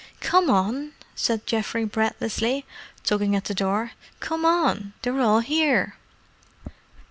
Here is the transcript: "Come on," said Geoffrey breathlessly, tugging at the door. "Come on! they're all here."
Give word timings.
"Come 0.19 0.49
on," 0.49 0.93
said 1.13 1.45
Geoffrey 1.45 1.85
breathlessly, 1.85 2.65
tugging 3.03 3.35
at 3.35 3.43
the 3.45 3.53
door. 3.53 3.91
"Come 4.19 4.45
on! 4.45 4.93
they're 5.03 5.21
all 5.21 5.41
here." 5.41 5.95